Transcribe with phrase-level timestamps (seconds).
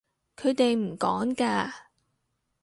[0.35, 1.71] 佢哋唔趕㗎